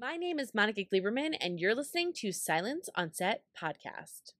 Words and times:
My 0.00 0.14
name 0.16 0.38
is 0.38 0.54
Monica 0.54 0.84
Gleberman, 0.84 1.34
and 1.40 1.58
you're 1.58 1.74
listening 1.74 2.12
to 2.18 2.30
Silence 2.30 2.88
on 2.94 3.12
Set 3.12 3.42
podcast. 3.60 4.34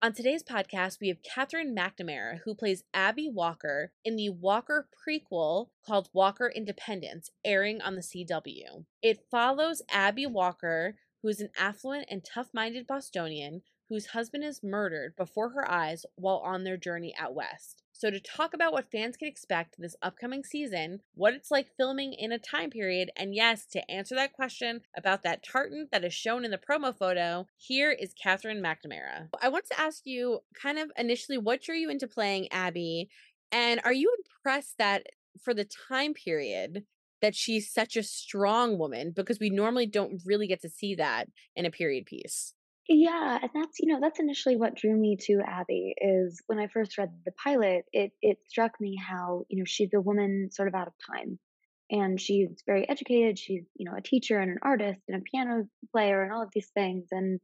On 0.00 0.14
today's 0.14 0.42
podcast, 0.42 0.98
we 0.98 1.08
have 1.08 1.22
Katherine 1.22 1.76
McNamara, 1.76 2.38
who 2.46 2.54
plays 2.54 2.84
Abby 2.94 3.28
Walker 3.28 3.92
in 4.02 4.16
the 4.16 4.30
Walker 4.30 4.88
prequel 5.06 5.68
called 5.86 6.08
Walker 6.14 6.48
Independence, 6.48 7.30
airing 7.44 7.82
on 7.82 7.96
the 7.96 8.00
CW. 8.00 8.86
It 9.02 9.26
follows 9.30 9.82
Abby 9.90 10.24
Walker, 10.24 10.94
who 11.20 11.28
is 11.28 11.42
an 11.42 11.50
affluent 11.58 12.06
and 12.10 12.24
tough 12.24 12.48
minded 12.54 12.86
Bostonian 12.86 13.60
whose 13.88 14.06
husband 14.06 14.44
is 14.44 14.62
murdered 14.62 15.14
before 15.16 15.50
her 15.50 15.70
eyes 15.70 16.04
while 16.16 16.38
on 16.38 16.64
their 16.64 16.76
journey 16.76 17.14
out 17.18 17.34
west. 17.34 17.82
So, 17.92 18.10
to 18.10 18.20
talk 18.20 18.54
about 18.54 18.72
what 18.72 18.90
fans 18.92 19.16
can 19.16 19.26
expect 19.26 19.74
this 19.76 19.96
upcoming 20.02 20.44
season, 20.44 21.00
what 21.14 21.34
it's 21.34 21.50
like 21.50 21.74
filming 21.76 22.12
in 22.12 22.30
a 22.30 22.38
time 22.38 22.70
period, 22.70 23.10
and 23.16 23.34
yes, 23.34 23.66
to 23.72 23.90
answer 23.90 24.14
that 24.14 24.32
question 24.32 24.82
about 24.96 25.24
that 25.24 25.42
tartan 25.42 25.88
that 25.90 26.04
is 26.04 26.14
shown 26.14 26.44
in 26.44 26.52
the 26.52 26.58
promo 26.58 26.96
photo, 26.96 27.46
here 27.56 27.90
is 27.90 28.14
Katherine 28.14 28.62
McNamara. 28.62 29.28
I 29.42 29.48
want 29.48 29.66
to 29.66 29.80
ask 29.80 30.02
you 30.04 30.40
kind 30.54 30.78
of 30.78 30.92
initially 30.96 31.38
what 31.38 31.62
drew 31.62 31.74
you 31.74 31.90
into 31.90 32.06
playing 32.06 32.52
Abby, 32.52 33.08
and 33.50 33.80
are 33.84 33.92
you 33.92 34.14
impressed 34.18 34.78
that 34.78 35.06
for 35.42 35.52
the 35.52 35.68
time 35.88 36.14
period 36.14 36.84
that 37.20 37.34
she's 37.34 37.72
such 37.72 37.96
a 37.96 38.02
strong 38.02 38.78
woman 38.78 39.12
because 39.14 39.40
we 39.40 39.50
normally 39.50 39.86
don't 39.86 40.22
really 40.24 40.46
get 40.46 40.62
to 40.62 40.68
see 40.68 40.94
that 40.94 41.28
in 41.56 41.66
a 41.66 41.70
period 41.70 42.06
piece. 42.06 42.54
Yeah, 42.88 43.38
and 43.42 43.50
that's 43.54 43.78
you 43.80 43.92
know 43.92 44.00
that's 44.00 44.18
initially 44.18 44.56
what 44.56 44.74
drew 44.74 44.96
me 44.96 45.16
to 45.22 45.40
Abby 45.46 45.94
is 45.98 46.40
when 46.46 46.58
I 46.58 46.68
first 46.68 46.96
read 46.96 47.10
the 47.26 47.32
pilot. 47.32 47.84
It 47.92 48.12
it 48.22 48.38
struck 48.48 48.80
me 48.80 48.96
how 48.96 49.44
you 49.50 49.58
know 49.58 49.64
she's 49.66 49.92
a 49.94 50.00
woman 50.00 50.48
sort 50.50 50.68
of 50.68 50.74
out 50.74 50.88
of 50.88 50.94
time, 51.14 51.38
and 51.90 52.18
she's 52.18 52.62
very 52.66 52.88
educated. 52.88 53.38
She's 53.38 53.64
you 53.76 53.84
know 53.90 53.96
a 53.96 54.00
teacher 54.02 54.38
and 54.38 54.50
an 54.52 54.58
artist 54.62 55.00
and 55.06 55.18
a 55.20 55.24
piano 55.30 55.68
player 55.92 56.22
and 56.22 56.32
all 56.32 56.42
of 56.42 56.50
these 56.54 56.70
things, 56.74 57.08
and 57.10 57.40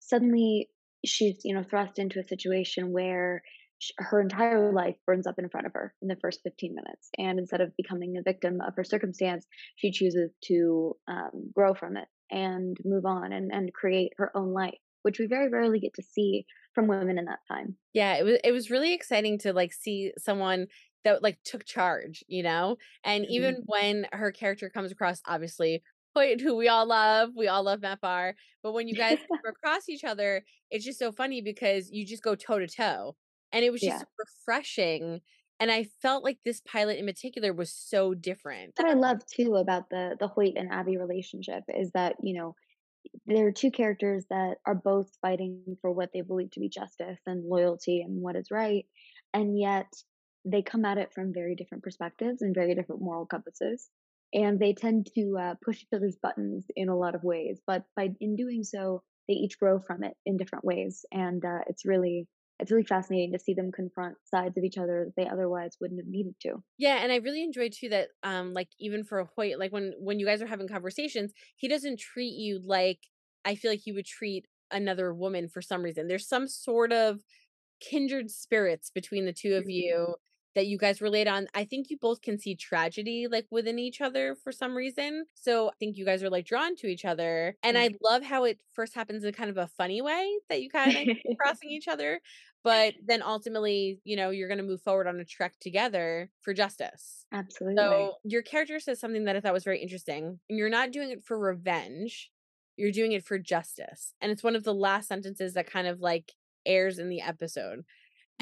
suddenly 0.00 0.68
she's 1.04 1.40
you 1.44 1.54
know 1.54 1.62
thrust 1.62 1.98
into 1.98 2.20
a 2.20 2.24
situation 2.24 2.92
where 2.92 3.42
her 3.98 4.20
entire 4.20 4.72
life 4.72 4.96
burns 5.06 5.26
up 5.26 5.38
in 5.38 5.48
front 5.48 5.66
of 5.66 5.72
her 5.74 5.94
in 6.00 6.08
the 6.08 6.16
first 6.16 6.40
15 6.42 6.74
minutes. 6.74 7.10
And 7.18 7.38
instead 7.38 7.60
of 7.60 7.76
becoming 7.76 8.16
a 8.16 8.22
victim 8.22 8.60
of 8.60 8.74
her 8.76 8.84
circumstance, 8.84 9.46
she 9.76 9.90
chooses 9.90 10.32
to 10.44 10.96
um, 11.08 11.50
grow 11.54 11.74
from 11.74 11.96
it 11.96 12.08
and 12.30 12.76
move 12.84 13.04
on 13.04 13.32
and, 13.32 13.50
and 13.52 13.72
create 13.74 14.12
her 14.16 14.30
own 14.36 14.52
life, 14.52 14.78
which 15.04 15.18
we 15.18 15.26
very 15.26 15.48
rarely 15.48 15.78
get 15.78 15.94
to 15.94 16.02
see 16.02 16.46
from 16.74 16.86
women 16.88 17.18
in 17.18 17.26
that 17.26 17.40
time. 17.46 17.76
Yeah, 17.92 18.14
it 18.14 18.24
was 18.24 18.38
it 18.42 18.52
was 18.52 18.70
really 18.70 18.92
exciting 18.92 19.38
to 19.40 19.52
like 19.52 19.72
see 19.72 20.12
someone 20.18 20.66
that 21.04 21.22
like 21.22 21.38
took 21.44 21.64
charge, 21.64 22.24
you 22.28 22.42
know? 22.42 22.76
And 23.04 23.24
mm-hmm. 23.24 23.32
even 23.32 23.62
when 23.66 24.06
her 24.12 24.32
character 24.32 24.70
comes 24.70 24.90
across 24.90 25.20
obviously 25.26 25.82
Hoyt, 26.16 26.40
who 26.40 26.54
we 26.54 26.68
all 26.68 26.86
love. 26.86 27.30
We 27.36 27.48
all 27.48 27.64
love 27.64 27.82
Matt 27.82 28.00
Barr. 28.00 28.36
But 28.62 28.72
when 28.72 28.86
you 28.86 28.94
guys 28.94 29.18
come 29.28 29.40
across 29.48 29.88
each 29.88 30.04
other, 30.04 30.44
it's 30.70 30.84
just 30.84 30.98
so 30.98 31.10
funny 31.10 31.42
because 31.42 31.90
you 31.90 32.06
just 32.06 32.22
go 32.22 32.36
toe 32.36 32.60
to 32.60 32.68
toe 32.68 33.16
and 33.54 33.64
it 33.64 33.70
was 33.70 33.80
just 33.80 34.00
yeah. 34.00 34.24
refreshing 34.46 35.20
and 35.60 35.70
i 35.70 35.84
felt 36.02 36.24
like 36.24 36.38
this 36.44 36.60
pilot 36.60 36.98
in 36.98 37.06
particular 37.06 37.54
was 37.54 37.72
so 37.72 38.12
different 38.12 38.72
what 38.76 38.90
i 38.90 38.94
love 38.94 39.24
too 39.26 39.54
about 39.56 39.88
the 39.88 40.16
the 40.20 40.28
hoyt 40.28 40.54
and 40.56 40.70
abby 40.70 40.98
relationship 40.98 41.62
is 41.68 41.90
that 41.92 42.16
you 42.22 42.34
know 42.34 42.54
there 43.26 43.46
are 43.46 43.52
two 43.52 43.70
characters 43.70 44.24
that 44.30 44.56
are 44.66 44.74
both 44.74 45.10
fighting 45.20 45.76
for 45.80 45.90
what 45.90 46.10
they 46.12 46.20
believe 46.20 46.50
to 46.52 46.60
be 46.60 46.68
justice 46.68 47.18
and 47.26 47.48
loyalty 47.48 48.02
and 48.02 48.20
what 48.20 48.36
is 48.36 48.50
right 48.50 48.86
and 49.32 49.58
yet 49.58 49.86
they 50.44 50.62
come 50.62 50.84
at 50.84 50.98
it 50.98 51.12
from 51.14 51.32
very 51.32 51.54
different 51.54 51.82
perspectives 51.82 52.42
and 52.42 52.54
very 52.54 52.74
different 52.74 53.02
moral 53.02 53.26
compasses 53.26 53.88
and 54.32 54.58
they 54.58 54.74
tend 54.74 55.08
to 55.14 55.36
uh, 55.40 55.54
push 55.64 55.82
each 55.82 55.88
other's 55.94 56.16
buttons 56.22 56.66
in 56.76 56.88
a 56.88 56.96
lot 56.96 57.14
of 57.14 57.24
ways 57.24 57.60
but 57.66 57.84
by 57.96 58.10
in 58.20 58.36
doing 58.36 58.62
so 58.62 59.02
they 59.28 59.34
each 59.34 59.58
grow 59.58 59.78
from 59.78 60.04
it 60.04 60.14
in 60.26 60.36
different 60.36 60.64
ways 60.64 61.04
and 61.12 61.44
uh, 61.44 61.60
it's 61.68 61.86
really 61.86 62.26
it's 62.60 62.70
really 62.70 62.84
fascinating 62.84 63.32
to 63.32 63.38
see 63.38 63.54
them 63.54 63.72
confront 63.72 64.16
sides 64.24 64.56
of 64.56 64.64
each 64.64 64.78
other 64.78 65.06
that 65.06 65.16
they 65.16 65.28
otherwise 65.28 65.76
wouldn't 65.80 66.00
have 66.00 66.08
needed 66.08 66.34
to. 66.42 66.62
Yeah, 66.78 66.98
and 67.02 67.12
I 67.12 67.16
really 67.16 67.42
enjoyed 67.42 67.72
too 67.72 67.88
that 67.90 68.08
um 68.22 68.52
like 68.52 68.68
even 68.78 69.04
for 69.04 69.18
a 69.18 69.28
Hoyt, 69.36 69.58
like 69.58 69.72
when 69.72 69.94
when 69.98 70.18
you 70.18 70.26
guys 70.26 70.40
are 70.40 70.46
having 70.46 70.68
conversations, 70.68 71.32
he 71.56 71.68
doesn't 71.68 71.98
treat 71.98 72.34
you 72.34 72.60
like 72.64 73.00
I 73.44 73.54
feel 73.54 73.70
like 73.70 73.82
he 73.84 73.92
would 73.92 74.06
treat 74.06 74.46
another 74.70 75.12
woman 75.12 75.48
for 75.48 75.60
some 75.60 75.82
reason. 75.82 76.08
There's 76.08 76.28
some 76.28 76.48
sort 76.48 76.92
of 76.92 77.20
kindred 77.80 78.30
spirits 78.30 78.90
between 78.90 79.26
the 79.26 79.32
two 79.32 79.54
of 79.54 79.64
mm-hmm. 79.64 79.70
you 79.70 80.14
that 80.54 80.66
you 80.66 80.78
guys 80.78 81.00
relate 81.00 81.26
on. 81.26 81.48
I 81.54 81.64
think 81.64 81.90
you 81.90 81.98
both 81.98 82.22
can 82.22 82.38
see 82.38 82.54
tragedy 82.54 83.26
like 83.30 83.46
within 83.50 83.78
each 83.78 84.00
other 84.00 84.34
for 84.34 84.52
some 84.52 84.74
reason. 84.74 85.26
So 85.34 85.68
I 85.68 85.72
think 85.78 85.96
you 85.96 86.04
guys 86.04 86.22
are 86.22 86.30
like 86.30 86.46
drawn 86.46 86.76
to 86.76 86.86
each 86.86 87.04
other. 87.04 87.56
And 87.62 87.76
mm. 87.76 87.80
I 87.80 87.94
love 88.02 88.22
how 88.22 88.44
it 88.44 88.60
first 88.72 88.94
happens 88.94 89.24
in 89.24 89.32
kind 89.32 89.50
of 89.50 89.56
a 89.56 89.66
funny 89.66 90.02
way 90.02 90.28
that 90.48 90.62
you 90.62 90.70
kind 90.70 91.10
of 91.10 91.16
crossing 91.40 91.70
each 91.70 91.88
other. 91.88 92.20
But 92.62 92.94
then 93.04 93.22
ultimately, 93.22 94.00
you 94.04 94.16
know, 94.16 94.30
you're 94.30 94.48
going 94.48 94.58
to 94.58 94.64
move 94.64 94.80
forward 94.80 95.06
on 95.06 95.20
a 95.20 95.24
trek 95.24 95.52
together 95.60 96.30
for 96.40 96.54
justice. 96.54 97.26
Absolutely. 97.30 97.76
So 97.76 98.14
your 98.24 98.42
character 98.42 98.80
says 98.80 98.98
something 99.00 99.24
that 99.24 99.36
I 99.36 99.40
thought 99.40 99.52
was 99.52 99.64
very 99.64 99.82
interesting. 99.82 100.40
And 100.48 100.58
you're 100.58 100.70
not 100.70 100.90
doing 100.90 101.10
it 101.10 101.24
for 101.24 101.38
revenge, 101.38 102.30
you're 102.76 102.90
doing 102.90 103.12
it 103.12 103.24
for 103.24 103.38
justice. 103.38 104.14
And 104.20 104.32
it's 104.32 104.42
one 104.42 104.56
of 104.56 104.64
the 104.64 104.74
last 104.74 105.08
sentences 105.08 105.54
that 105.54 105.70
kind 105.70 105.86
of 105.86 106.00
like 106.00 106.32
airs 106.64 106.98
in 106.98 107.10
the 107.10 107.20
episode. 107.20 107.84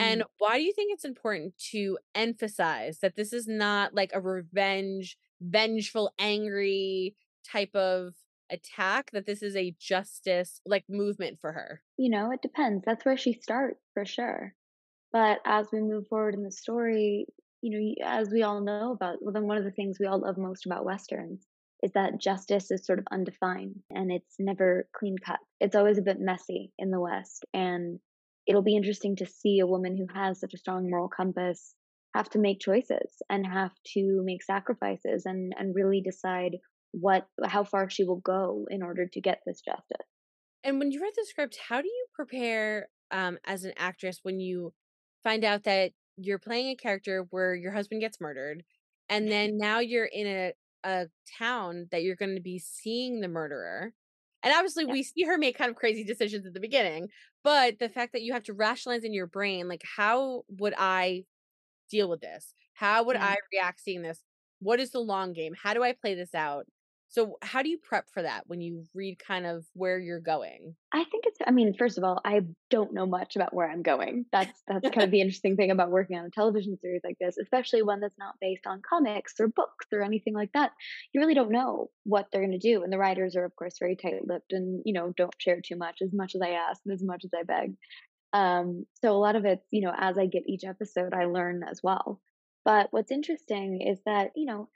And 0.03 0.23
mm. 0.23 0.27
why 0.39 0.59
do 0.59 0.65
you 0.65 0.73
think 0.73 0.93
it's 0.93 1.05
important 1.05 1.57
to 1.71 1.99
emphasize 2.15 2.99
that 3.01 3.17
this 3.17 3.33
is 3.33 3.47
not 3.47 3.95
like 3.95 4.11
a 4.13 4.21
revenge, 4.21 5.17
vengeful, 5.41 6.13
angry 6.19 7.15
type 7.51 7.75
of 7.75 8.15
attack, 8.51 9.11
that 9.13 9.27
this 9.27 9.43
is 9.43 9.57
a 9.57 9.75
justice 9.79 10.61
like 10.67 10.85
movement 10.89 11.39
for 11.41 11.53
her? 11.53 11.83
You 11.97 12.11
know, 12.11 12.31
it 12.31 12.43
depends. 12.43 12.85
That's 12.85 13.05
where 13.05 13.17
she 13.17 13.33
starts 13.33 13.81
for 13.95 14.05
sure. 14.05 14.55
But 15.13 15.41
as 15.45 15.67
we 15.73 15.81
move 15.81 16.07
forward 16.09 16.35
in 16.35 16.43
the 16.43 16.51
story, 16.51 17.27
you 17.61 17.71
know, 17.71 18.07
as 18.07 18.31
we 18.31 18.43
all 18.43 18.61
know 18.61 18.93
about, 18.93 19.19
well, 19.21 19.33
then 19.33 19.47
one 19.47 19.59
of 19.59 19.65
the 19.65 19.71
things 19.71 19.99
we 20.01 20.07
all 20.07 20.21
love 20.21 20.39
most 20.39 20.67
about 20.67 20.85
Westerns 20.85 21.47
is 21.83 21.93
that 21.93 22.21
justice 22.21 22.71
is 22.71 22.87
sort 22.87 22.99
of 22.99 23.07
undefined 23.11 23.81
and 23.91 24.11
it's 24.11 24.37
never 24.39 24.89
clean 24.97 25.17
cut. 25.19 25.41
It's 25.61 25.75
always 25.75 25.99
a 25.99 26.03
bit 26.03 26.21
messy 26.21 26.73
in 26.79 26.91
the 26.91 27.01
West. 27.01 27.45
And 27.53 27.99
it'll 28.47 28.63
be 28.63 28.77
interesting 28.77 29.17
to 29.17 29.27
see 29.27 29.61
a 29.61 29.67
woman 29.67 29.97
who 29.97 30.07
has 30.15 30.41
such 30.41 30.55
a 30.55 30.59
strong 30.59 30.91
moral 30.91 31.09
compass 31.09 31.75
have 32.15 32.29
to 32.31 32.39
make 32.39 32.61
choices 32.61 33.23
and 33.31 33.47
have 33.47 33.73
to 33.95 34.23
make 34.25 34.43
sacrifices 34.43 35.25
and 35.25 35.55
and 35.59 35.75
really 35.75 36.01
decide 36.01 36.57
what 36.93 37.27
how 37.45 37.65
far 37.65 37.89
she 37.89 38.05
will 38.05 38.21
go 38.21 38.67
in 38.71 38.83
order 38.83 39.07
to 39.07 39.21
get 39.21 39.41
this 39.47 39.61
justice. 39.61 40.07
And 40.65 40.79
when 40.79 40.93
you 40.93 41.01
read 41.03 41.15
the 41.17 41.27
script, 41.27 41.59
how 41.69 41.81
do 41.81 41.89
you 41.89 42.07
prepare 42.15 42.89
um, 43.11 43.39
as 43.45 43.65
an 43.65 43.73
actress 43.77 44.21
when 44.23 44.39
you 44.41 44.73
find 45.25 45.45
out 45.45 45.65
that 45.65 45.93
you're 46.17 46.39
playing 46.39 46.69
a 46.69 46.77
character 46.77 47.27
where 47.31 47.55
your 47.55 47.73
husband 47.73 48.01
gets 48.01 48.21
murdered, 48.21 48.63
and 49.09 49.31
then 49.31 49.57
now 49.57 49.79
you're 49.79 50.09
in 50.13 50.27
a 50.27 50.53
a 50.85 51.07
town 51.39 51.87
that 51.93 52.03
you're 52.03 52.17
going 52.17 52.35
to 52.35 52.43
be 52.43 52.59
seeing 52.59 53.21
the 53.21 53.29
murderer, 53.29 53.93
and 54.43 54.53
obviously, 54.55 54.85
yeah. 54.87 54.93
we 54.93 55.03
see 55.03 55.25
her 55.25 55.39
make 55.39 55.57
kind 55.57 55.71
of 55.71 55.77
crazy 55.77 56.05
decisions 56.05 56.47
at 56.47 56.55
the 56.55 56.61
beginning, 56.61 57.09
but 57.45 57.79
the 57.79 57.89
fact 57.89 58.13
that 58.13 58.23
you 58.23 58.33
have 58.33 58.45
to 58.45 58.55
rationalize 58.55 59.05
in 59.05 59.13
your 59.13 59.27
brain, 59.27 59.69
like, 59.69 59.83
how 59.97 60.43
would 60.49 60.75
I 60.77 61.25
deal 61.91 62.09
with 62.09 62.21
this? 62.21 62.55
How 62.75 63.05
would 63.05 63.17
yeah. 63.17 63.27
I 63.27 63.37
react 63.53 63.81
seeing 63.81 64.03
this? 64.03 64.23
What 64.61 64.81
is 64.81 64.91
the 64.91 65.01
long 65.01 65.33
game? 65.33 65.55
How 65.61 65.75
do 65.75 65.83
I 65.83 65.93
play 65.93 66.15
this 66.15 66.35
out? 66.35 66.67
So 67.13 67.37
how 67.43 67.61
do 67.63 67.69
you 67.69 67.77
prep 67.77 68.07
for 68.11 68.23
that 68.23 68.45
when 68.47 68.63
you 68.63 68.87
read 68.95 69.19
kind 69.19 69.45
of 69.45 69.67
where 69.75 69.99
you're 69.99 70.19
going? 70.19 70.75
I 70.95 71.05
think 71.05 71.25
it's 71.27 71.39
I 71.47 71.51
mean, 71.51 71.75
first 71.75 71.99
of 71.99 72.05
all, 72.05 72.19
I 72.25 72.41
don't 72.71 72.95
know 72.95 73.05
much 73.05 73.37
about 73.37 73.53
where 73.53 73.71
I'm 73.71 73.83
going. 73.83 74.25
That's 74.33 74.63
that's 74.67 74.89
kind 74.89 75.05
of 75.05 75.11
the 75.11 75.21
interesting 75.21 75.55
thing 75.57 75.71
about 75.71 75.91
working 75.91 76.17
on 76.17 76.25
a 76.25 76.31
television 76.31 76.79
series 76.81 77.03
like 77.05 77.19
this, 77.21 77.37
especially 77.37 77.83
one 77.83 78.01
that's 78.01 78.17
not 78.19 78.37
based 78.41 78.67
on 78.67 78.81
comics 78.81 79.35
or 79.39 79.49
books 79.49 79.89
or 79.93 80.01
anything 80.01 80.33
like 80.33 80.53
that. 80.55 80.73
You 81.13 81.21
really 81.21 81.35
don't 81.35 81.53
know 81.53 81.91
what 82.05 82.29
they're 82.33 82.41
going 82.41 82.59
to 82.59 82.71
do, 82.73 82.83
and 82.83 82.91
the 82.91 82.99
writers 82.99 83.37
are 83.37 83.45
of 83.45 83.55
course 83.57 83.79
very 83.79 83.95
tight-lipped 83.95 84.55
and, 84.55 84.83
you 84.87 84.95
know, 84.95 85.13
don't 85.15 85.35
share 85.37 85.61
too 85.61 85.77
much 85.77 86.01
as 86.01 86.15
much 86.15 86.35
as 86.35 86.41
I 86.41 86.53
ask 86.53 86.81
and 86.87 86.95
as 86.95 87.03
much 87.03 87.27
as 87.27 87.31
I 87.39 87.43
beg. 87.43 87.75
Um, 88.33 88.87
so 89.03 89.13
a 89.13 89.21
lot 89.21 89.37
of 89.37 89.45
it's, 89.45 89.67
you 89.71 89.83
know, 89.83 89.93
as 89.95 90.17
I 90.17 90.25
get 90.25 90.49
each 90.49 90.65
episode, 90.65 91.13
I 91.13 91.27
learn 91.27 91.63
as 91.71 91.83
well. 91.83 92.23
But 92.65 92.89
what's 92.91 93.13
interesting 93.13 93.83
is 93.83 93.99
that, 94.07 94.31
you 94.35 94.47
know, 94.47 94.71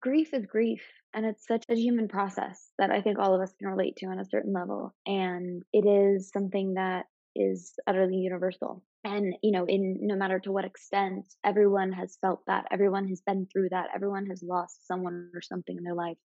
grief 0.00 0.32
is 0.32 0.46
grief 0.46 0.82
and 1.16 1.24
it's 1.24 1.46
such 1.46 1.64
a 1.70 1.74
human 1.74 2.08
process 2.08 2.70
that 2.78 2.90
I 2.90 3.00
think 3.00 3.18
all 3.18 3.34
of 3.34 3.40
us 3.40 3.54
can 3.58 3.68
relate 3.68 3.96
to 3.96 4.06
on 4.06 4.18
a 4.18 4.24
certain 4.24 4.52
level. 4.52 4.94
And 5.06 5.62
it 5.72 5.86
is 5.86 6.30
something 6.30 6.74
that 6.74 7.06
is 7.34 7.72
utterly 7.86 8.16
universal. 8.16 8.84
And, 9.02 9.34
you 9.42 9.50
know, 9.50 9.64
in 9.64 10.00
no 10.02 10.14
matter 10.14 10.38
to 10.40 10.52
what 10.52 10.66
extent, 10.66 11.24
everyone 11.42 11.92
has 11.92 12.18
felt 12.20 12.42
that. 12.48 12.66
Everyone 12.70 13.08
has 13.08 13.22
been 13.26 13.46
through 13.50 13.70
that. 13.70 13.86
Everyone 13.94 14.26
has 14.26 14.42
lost 14.42 14.86
someone 14.86 15.30
or 15.32 15.40
something 15.40 15.78
in 15.78 15.84
their 15.84 15.94
life. 15.94 16.18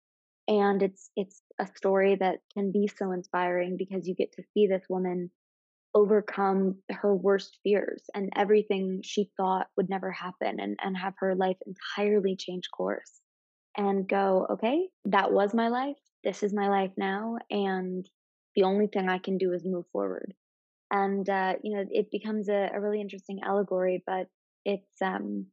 And 0.48 0.82
it's 0.82 1.12
it's 1.16 1.44
a 1.60 1.68
story 1.76 2.16
that 2.16 2.40
can 2.56 2.72
be 2.72 2.88
so 2.88 3.12
inspiring 3.12 3.78
because 3.78 4.08
you 4.08 4.16
get 4.16 4.32
to 4.34 4.44
see 4.56 4.66
this 4.66 4.86
woman 4.90 5.30
overcome 5.94 6.78
her 6.90 7.16
worst 7.16 7.60
fears 7.62 8.04
and 8.16 8.32
everything 8.36 9.02
she 9.04 9.30
thought 9.38 9.68
would 9.78 9.90
never 9.90 10.12
happen 10.12 10.60
and, 10.60 10.80
and 10.84 10.98
have 10.98 11.14
her 11.20 11.36
life 11.36 11.58
entirely 11.68 12.36
change 12.36 12.70
course 12.76 13.22
and 13.80 14.08
go, 14.08 14.46
okay, 14.52 14.88
that 15.06 15.32
was 15.32 15.54
my 15.54 15.70
life. 15.70 15.96
This 16.24 16.44
is 16.44 16.54
my 16.54 16.68
life 16.68 16.92
now. 16.98 17.38
And 17.50 18.08
the 18.56 18.64
only 18.64 18.88
thing 18.88 19.08
I 19.08 19.20
can 19.20 19.38
do 19.38 19.54
is 19.54 19.64
move 19.66 19.86
forward. 19.94 20.34
And, 20.92 21.28
uh, 21.30 21.54
you 21.64 21.76
know, 21.76 21.86
it 21.90 22.12
becomes 22.12 22.50
a, 22.50 22.72
a 22.74 22.82
really 22.82 23.00
interesting 23.00 23.40
allegory, 23.42 24.04
but 24.06 24.28
it's, 24.66 25.02
um, 25.02 25.46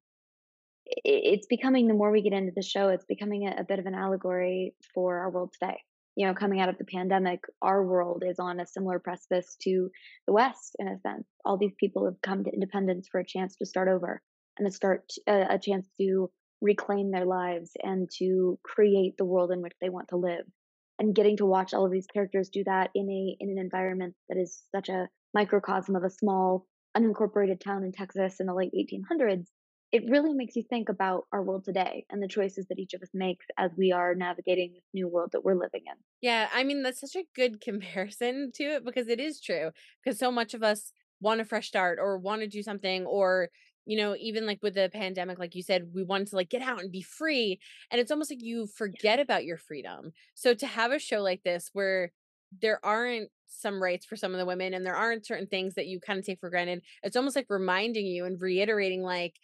it's 0.87 1.47
becoming 1.47 1.87
the 1.87 1.95
more 1.95 2.11
we 2.11 2.23
get 2.23 2.33
into 2.33 2.53
the 2.55 2.63
show, 2.63 2.89
it's 2.89 3.05
becoming 3.05 3.47
a, 3.47 3.61
a 3.61 3.65
bit 3.65 3.79
of 3.79 3.87
an 3.87 3.95
allegory 3.95 4.75
for 4.93 5.19
our 5.19 5.31
world 5.31 5.55
today 5.61 5.79
you 6.17 6.27
know, 6.27 6.35
coming 6.35 6.61
out 6.61 6.71
of 6.71 6.79
the 6.79 6.85
pandemic, 6.85 7.45
our 7.61 7.85
world 7.85 8.25
is 8.27 8.39
on 8.39 8.59
a 8.59 8.67
similar 8.67 8.99
precipice 8.99 9.55
to 9.61 9.91
the 10.27 10.33
West 10.33 10.75
in 10.79 10.89
a 10.89 10.99
sense. 11.01 11.29
All 11.45 11.59
these 11.59 11.75
people 11.79 12.07
have 12.07 12.21
come 12.23 12.43
to 12.45 12.51
independence 12.51 13.07
for 13.13 13.21
a 13.21 13.27
chance 13.27 13.55
to 13.57 13.67
start 13.67 13.89
over 13.89 14.23
and 14.59 14.67
to 14.67 14.75
start 14.75 15.13
a, 15.29 15.47
a 15.51 15.59
chance 15.59 15.87
to 16.01 16.31
reclaim 16.61 17.11
their 17.11 17.27
lives 17.27 17.73
and 17.83 18.11
to 18.19 18.59
create 18.63 19.17
the 19.17 19.25
world 19.25 19.51
in 19.53 19.63
which 19.63 19.75
they 19.81 19.89
want 19.89 20.09
to 20.09 20.17
live. 20.17 20.45
And 20.99 21.15
getting 21.15 21.37
to 21.39 21.47
watch 21.47 21.75
all 21.75 21.85
of 21.85 21.93
these 21.93 22.07
characters 22.07 22.49
do 22.49 22.65
that 22.65 22.91
in 22.95 23.11
a 23.11 23.37
in 23.39 23.51
an 23.51 23.59
environment 23.59 24.15
that 24.29 24.39
is 24.39 24.63
such 24.75 24.89
a 24.89 25.09
microcosm 25.35 25.95
of 25.95 26.05
a 26.05 26.11
small 26.11 26.67
unincorporated 26.97 27.61
town 27.61 27.85
in 27.85 27.93
Texas 27.93 28.41
in 28.41 28.47
the 28.47 28.55
late 28.55 28.73
1800s 28.73 29.51
it 29.93 30.05
really 30.09 30.35
makes 30.35 30.57
you 30.57 30.65
think 30.69 30.89
about 30.89 31.25
our 31.33 31.43
world 31.43 31.65
today 31.65 32.05
and 32.11 32.23
the 32.23 32.29
choices 32.29 32.67
that 32.69 32.79
each 32.79 32.95
of 32.95 33.03
us 33.03 33.11
makes 33.15 33.47
as 33.57 33.71
we 33.77 33.93
are 33.93 34.15
navigating 34.15 34.73
this 34.75 34.85
new 34.93 35.09
world 35.09 35.31
that 35.33 35.45
we're 35.45 35.55
living 35.55 35.83
in. 35.87 35.95
Yeah, 36.21 36.49
I 36.53 36.65
mean, 36.65 36.83
that's 36.83 37.01
such 37.01 37.17
a 37.17 37.27
good 37.35 37.61
comparison 37.63 38.51
to 38.57 38.65
it 38.65 38.85
because 38.85 39.09
it 39.09 39.21
is 39.21 39.41
true. 39.41 39.71
Because 40.03 40.19
so 40.19 40.31
much 40.31 40.55
of 40.55 40.63
us 40.63 40.93
want 41.21 41.41
a 41.41 41.45
fresh 41.45 41.69
start 41.69 41.99
or 42.01 42.19
want 42.19 42.43
to 42.43 42.49
do 42.49 42.63
something 42.63 43.07
or 43.07 43.49
you 43.87 43.97
know 43.97 44.15
even 44.19 44.47
like 44.47 44.63
with 44.63 44.75
the 44.75 44.91
pandemic 44.93 45.39
like 45.39 45.55
you 45.55 45.63
said 45.63 45.89
we 45.95 46.03
wanted 46.03 46.27
to 46.27 46.37
like 46.37 46.51
get 46.51 46.63
out 46.63 46.81
and 46.81 46.93
be 46.93 47.03
free 47.03 47.59
and 47.91 48.01
it's 48.01 48.11
almost 48.11 48.31
like 48.31 48.43
you 48.43 48.67
forget 48.67 49.19
about 49.19 49.45
your 49.45 49.57
freedom 49.57 50.13
so 50.35 50.53
to 50.53 50.67
have 50.67 50.93
a 50.93 50.99
show 50.99 51.23
like 51.23 51.43
this 51.43 51.71
where 51.73 52.13
there 52.61 52.85
aren't 52.85 53.31
some 53.49 53.83
rights 53.83 54.05
for 54.05 54.17
some 54.17 54.33
of 54.33 54.39
the 54.39 54.47
women 54.47 54.75
and 54.75 54.85
there 54.85 54.97
aren't 54.97 55.27
certain 55.27 55.47
things 55.47 55.75
that 55.75 55.87
you 55.87 56.01
kind 56.01 56.19
of 56.19 56.25
take 56.25 56.41
for 56.41 56.51
granted 56.51 56.83
it's 57.03 57.17
almost 57.17 57.37
like 57.37 57.47
reminding 57.49 58.07
you 58.07 58.25
and 58.25 58.41
reiterating 58.43 59.03
like 59.03 59.35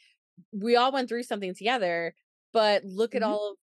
we 0.53 0.77
all 0.77 0.93
went 0.93 1.09
through 1.09 1.23
something 1.23 1.55
together, 1.55 2.15
but 2.53 2.85
look 2.85 3.13
mm-hmm. 3.13 3.19
at 3.19 3.29
all 3.29 3.51
of 3.51 3.57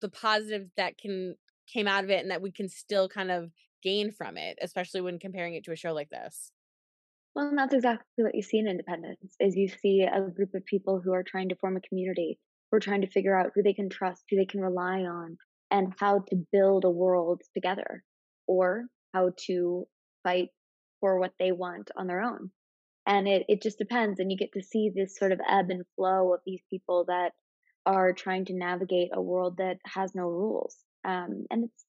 the 0.00 0.08
positive 0.08 0.68
that 0.76 0.98
can 0.98 1.36
came 1.72 1.88
out 1.88 2.04
of 2.04 2.10
it 2.10 2.22
and 2.22 2.30
that 2.30 2.42
we 2.42 2.52
can 2.52 2.68
still 2.68 3.08
kind 3.08 3.30
of 3.30 3.50
gain 3.82 4.12
from 4.12 4.36
it, 4.36 4.56
especially 4.62 5.00
when 5.00 5.18
comparing 5.18 5.54
it 5.54 5.64
to 5.64 5.72
a 5.72 5.76
show 5.76 5.92
like 5.92 6.10
this. 6.10 6.52
Well, 7.36 7.48
and 7.50 7.58
that's 7.58 7.74
exactly 7.74 8.24
what 8.24 8.34
you 8.34 8.42
see 8.42 8.58
in 8.58 8.66
Independence 8.66 9.36
is 9.40 9.56
you 9.56 9.68
see 9.68 10.02
a 10.02 10.28
group 10.28 10.54
of 10.54 10.66
people 10.66 11.00
who 11.00 11.12
are 11.14 11.22
trying 11.22 11.50
to 11.50 11.56
form 11.56 11.76
a 11.76 11.80
community, 11.82 12.40
who 12.70 12.78
are 12.78 12.80
trying 12.80 13.02
to 13.02 13.06
figure 13.10 13.38
out 13.38 13.52
who 13.54 13.62
they 13.62 13.74
can 13.74 13.90
trust, 13.90 14.24
who 14.30 14.36
they 14.36 14.46
can 14.46 14.60
rely 14.60 15.02
on, 15.02 15.38
and 15.70 15.94
how 16.00 16.20
to 16.30 16.46
build 16.52 16.84
a 16.84 16.90
world 16.90 17.42
together, 17.54 18.04
or 18.48 18.86
how 19.14 19.32
to 19.46 19.86
fight 20.24 20.50
for 21.00 21.20
what 21.20 21.34
they 21.38 21.52
want 21.52 21.92
on 21.96 22.08
their 22.08 22.22
own. 22.22 22.52
And 23.06 23.28
it, 23.28 23.46
it 23.48 23.62
just 23.62 23.78
depends 23.78 24.20
and 24.20 24.30
you 24.32 24.38
get 24.38 24.52
to 24.54 24.62
see 24.62 24.90
this 24.94 25.16
sort 25.16 25.32
of 25.32 25.40
ebb 25.48 25.70
and 25.70 25.86
flow 25.96 26.34
of 26.34 26.42
these 26.46 26.62
people 26.70 27.06
that 27.06 27.32
are 27.86 28.12
trying 28.14 28.46
to 28.46 28.54
navigate 28.54 29.10
a 29.14 29.22
world 29.22 29.58
that 29.58 29.78
has 29.86 30.14
no 30.14 30.24
rules. 30.28 30.76
Um, 31.04 31.46
and 31.50 31.64
it's 31.66 31.85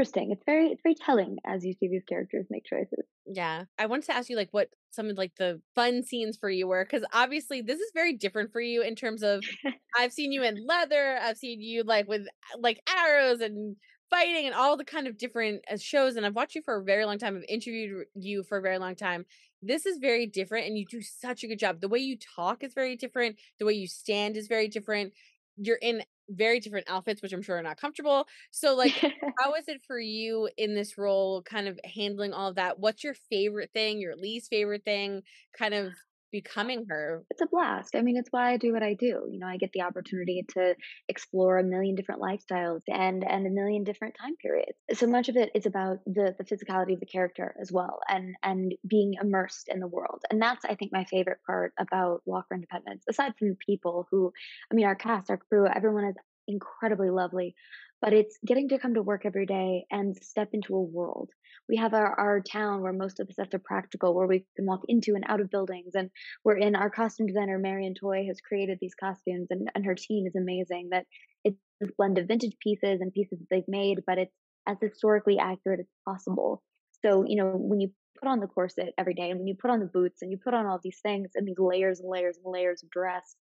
interesting 0.00 0.30
it's 0.30 0.42
very 0.46 0.68
it's 0.68 0.80
very 0.82 0.94
telling 0.94 1.36
as 1.46 1.62
you 1.62 1.74
see 1.74 1.86
these 1.86 2.04
characters 2.08 2.46
make 2.48 2.64
choices 2.64 3.04
yeah 3.26 3.64
i 3.78 3.84
wanted 3.84 4.06
to 4.06 4.16
ask 4.16 4.30
you 4.30 4.36
like 4.36 4.48
what 4.50 4.68
some 4.90 5.10
of 5.10 5.18
like 5.18 5.32
the 5.36 5.60
fun 5.74 6.02
scenes 6.02 6.38
for 6.40 6.48
you 6.48 6.66
were 6.66 6.84
because 6.84 7.06
obviously 7.12 7.60
this 7.60 7.78
is 7.78 7.90
very 7.92 8.16
different 8.16 8.50
for 8.50 8.62
you 8.62 8.80
in 8.82 8.94
terms 8.94 9.22
of 9.22 9.42
i've 9.98 10.12
seen 10.12 10.32
you 10.32 10.42
in 10.42 10.66
leather 10.66 11.18
i've 11.22 11.36
seen 11.36 11.60
you 11.60 11.82
like 11.82 12.08
with 12.08 12.22
like 12.58 12.80
arrows 12.88 13.40
and 13.40 13.76
fighting 14.08 14.46
and 14.46 14.54
all 14.54 14.76
the 14.76 14.84
kind 14.84 15.06
of 15.06 15.18
different 15.18 15.60
uh, 15.70 15.76
shows 15.76 16.16
and 16.16 16.24
i've 16.24 16.34
watched 16.34 16.54
you 16.54 16.62
for 16.62 16.80
a 16.80 16.84
very 16.84 17.04
long 17.04 17.18
time 17.18 17.36
i've 17.36 17.44
interviewed 17.46 18.06
you 18.14 18.42
for 18.42 18.56
a 18.56 18.62
very 18.62 18.78
long 18.78 18.96
time 18.96 19.26
this 19.62 19.84
is 19.84 19.98
very 19.98 20.26
different 20.26 20.66
and 20.66 20.78
you 20.78 20.86
do 20.86 21.02
such 21.02 21.44
a 21.44 21.46
good 21.46 21.58
job. 21.58 21.82
The 21.82 21.88
way 21.88 21.98
you 21.98 22.16
talk 22.16 22.64
is 22.64 22.72
very 22.72 22.96
different. 22.96 23.36
The 23.58 23.66
way 23.66 23.74
you 23.74 23.86
stand 23.86 24.38
is 24.38 24.48
very 24.48 24.68
different. 24.68 25.12
You're 25.58 25.76
in 25.76 26.02
very 26.30 26.60
different 26.60 26.88
outfits, 26.88 27.22
which 27.22 27.32
I'm 27.32 27.42
sure 27.42 27.58
are 27.58 27.62
not 27.62 27.76
comfortable. 27.80 28.26
So, 28.50 28.74
like, 28.76 28.92
how 29.38 29.54
is 29.54 29.68
it 29.68 29.82
for 29.86 29.98
you 29.98 30.48
in 30.56 30.74
this 30.74 30.96
role, 30.96 31.42
kind 31.42 31.68
of 31.68 31.78
handling 31.84 32.32
all 32.32 32.48
of 32.50 32.56
that? 32.56 32.78
What's 32.78 33.04
your 33.04 33.14
favorite 33.14 33.70
thing, 33.74 34.00
your 34.00 34.16
least 34.16 34.50
favorite 34.50 34.84
thing? 34.84 35.22
Kind 35.56 35.74
of 35.74 35.92
becoming 36.30 36.86
her. 36.88 37.24
It's 37.30 37.40
a 37.40 37.46
blast. 37.46 37.94
I 37.94 38.02
mean, 38.02 38.16
it's 38.16 38.28
why 38.30 38.52
I 38.52 38.56
do 38.56 38.72
what 38.72 38.82
I 38.82 38.94
do. 38.94 39.28
You 39.30 39.38
know, 39.38 39.46
I 39.46 39.56
get 39.56 39.72
the 39.72 39.82
opportunity 39.82 40.44
to 40.54 40.74
explore 41.08 41.58
a 41.58 41.64
million 41.64 41.94
different 41.94 42.20
lifestyles 42.20 42.82
and 42.88 43.24
and 43.28 43.46
a 43.46 43.50
million 43.50 43.84
different 43.84 44.16
time 44.20 44.36
periods. 44.36 44.76
So 44.94 45.06
much 45.06 45.28
of 45.28 45.36
it 45.36 45.50
is 45.54 45.66
about 45.66 45.98
the 46.06 46.34
the 46.38 46.44
physicality 46.44 46.94
of 46.94 47.00
the 47.00 47.06
character 47.06 47.54
as 47.60 47.70
well 47.72 48.00
and 48.08 48.34
and 48.42 48.74
being 48.86 49.14
immersed 49.20 49.68
in 49.68 49.80
the 49.80 49.88
world. 49.88 50.22
And 50.30 50.40
that's 50.40 50.64
I 50.64 50.74
think 50.74 50.92
my 50.92 51.04
favorite 51.04 51.38
part 51.46 51.72
about 51.78 52.22
Walker 52.24 52.54
Independence. 52.54 53.04
Aside 53.08 53.34
from 53.38 53.48
the 53.48 53.58
people 53.66 54.06
who 54.10 54.32
I 54.70 54.74
mean 54.74 54.86
our 54.86 54.94
cast, 54.94 55.30
our 55.30 55.38
crew, 55.38 55.66
everyone 55.66 56.04
is 56.04 56.16
incredibly 56.48 57.10
lovely 57.10 57.54
but 58.00 58.12
it's 58.12 58.38
getting 58.46 58.68
to 58.68 58.78
come 58.78 58.94
to 58.94 59.02
work 59.02 59.22
every 59.24 59.46
day 59.46 59.84
and 59.90 60.16
step 60.22 60.48
into 60.52 60.74
a 60.74 60.82
world 60.82 61.30
we 61.70 61.76
have 61.76 61.94
our, 61.94 62.18
our 62.18 62.40
town 62.40 62.82
where 62.82 62.92
most 62.92 63.20
of 63.20 63.28
the 63.28 63.32
sets 63.32 63.54
are 63.54 63.60
practical, 63.60 64.12
where 64.12 64.26
we 64.26 64.44
can 64.56 64.66
walk 64.66 64.80
into 64.88 65.14
and 65.14 65.24
out 65.28 65.40
of 65.40 65.50
buildings. 65.50 65.94
And 65.94 66.10
we're 66.44 66.56
in 66.56 66.74
our 66.74 66.90
costume 66.90 67.28
designer, 67.28 67.58
Marion 67.58 67.94
Toy, 67.94 68.26
has 68.26 68.40
created 68.40 68.78
these 68.80 68.94
costumes, 68.94 69.46
and, 69.50 69.70
and 69.74 69.86
her 69.86 69.94
team 69.94 70.26
is 70.26 70.34
amazing. 70.34 70.88
That 70.90 71.06
it's 71.44 71.56
a 71.82 71.86
blend 71.96 72.18
of 72.18 72.26
vintage 72.26 72.56
pieces 72.60 73.00
and 73.00 73.12
pieces 73.12 73.38
that 73.38 73.46
they've 73.50 73.68
made, 73.68 74.00
but 74.04 74.18
it's 74.18 74.34
as 74.66 74.78
historically 74.80 75.38
accurate 75.38 75.80
as 75.80 75.86
possible. 76.04 76.62
So, 77.04 77.24
you 77.26 77.36
know, 77.36 77.52
when 77.54 77.80
you 77.80 77.92
put 78.20 78.28
on 78.28 78.40
the 78.40 78.48
corset 78.48 78.92
every 78.98 79.14
day 79.14 79.30
and 79.30 79.38
when 79.38 79.48
you 79.48 79.54
put 79.54 79.70
on 79.70 79.78
the 79.78 79.86
boots 79.86 80.22
and 80.22 80.30
you 80.30 80.38
put 80.42 80.54
on 80.54 80.66
all 80.66 80.80
these 80.82 80.98
things 81.02 81.30
and 81.36 81.46
these 81.46 81.58
layers 81.58 82.00
and 82.00 82.10
layers 82.10 82.36
and 82.36 82.52
layers 82.52 82.82
of 82.82 82.90
dress, 82.90 83.36